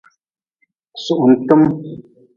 Suhuntm. 1.03 1.61